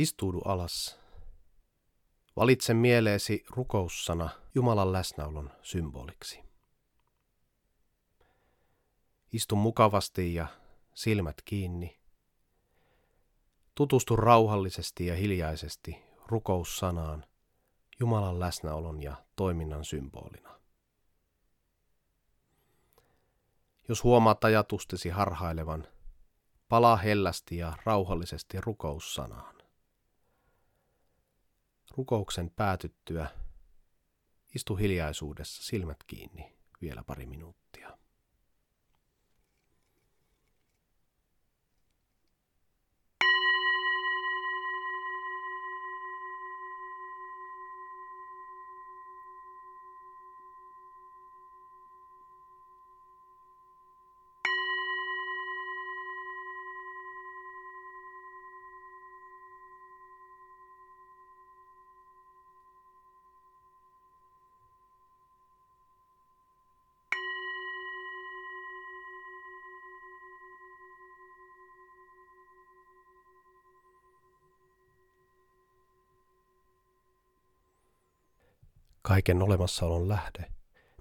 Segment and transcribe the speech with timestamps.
[0.00, 0.98] Istuudu alas.
[2.36, 6.44] Valitse mieleesi rukoussana Jumalan läsnäolon symboliksi.
[9.32, 10.46] Istu mukavasti ja
[10.94, 12.00] silmät kiinni.
[13.74, 17.24] Tutustu rauhallisesti ja hiljaisesti rukoussanaan
[18.00, 20.60] Jumalan läsnäolon ja toiminnan symbolina.
[23.88, 25.86] Jos huomaat ajatustesi harhailevan,
[26.68, 29.59] palaa hellästi ja rauhallisesti rukoussanaan.
[31.96, 33.28] Rukouksen päätyttyä
[34.54, 37.98] istu hiljaisuudessa silmät kiinni vielä pari minuuttia.
[79.10, 80.52] Kaiken olemassaolon lähde,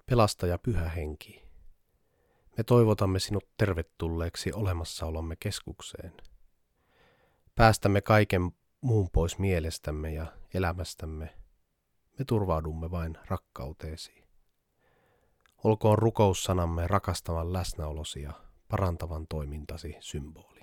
[0.06, 1.46] pelastaja pyhä henki.
[2.58, 6.14] Me toivotamme sinut tervetulleeksi olemassaolomme keskukseen.
[7.56, 8.52] Päästämme kaiken
[8.82, 11.36] muun pois mielestämme ja elämästämme.
[12.20, 14.24] Me turvaudumme vain rakkauteesi.
[15.64, 18.34] Olkoon rukoussanamme rakastavan läsnäolosi ja
[18.70, 20.59] parantavan toimintasi symboli.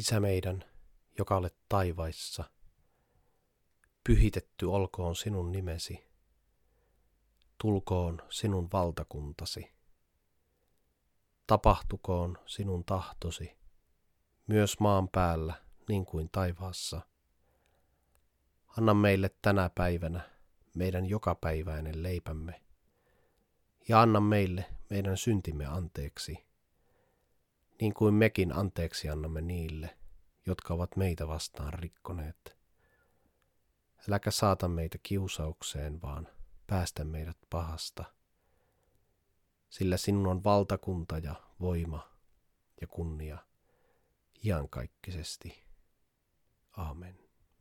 [0.00, 0.64] Isä meidän,
[1.18, 2.44] joka olet taivaissa,
[4.04, 6.08] pyhitetty olkoon sinun nimesi,
[7.58, 9.72] tulkoon sinun valtakuntasi,
[11.46, 13.56] tapahtukoon sinun tahtosi,
[14.46, 15.54] myös maan päällä
[15.88, 17.00] niin kuin taivaassa.
[18.78, 20.30] Anna meille tänä päivänä
[20.74, 22.62] meidän jokapäiväinen leipämme,
[23.88, 26.49] ja anna meille meidän syntimme anteeksi,
[27.80, 29.98] niin kuin mekin anteeksi annamme niille,
[30.46, 32.56] jotka ovat meitä vastaan rikkoneet.
[34.08, 36.28] Äläkä saata meitä kiusaukseen, vaan
[36.66, 38.04] päästä meidät pahasta.
[39.70, 42.10] Sillä sinun on valtakunta ja voima
[42.80, 43.38] ja kunnia
[44.44, 45.64] iankaikkisesti.
[46.72, 47.29] Amen.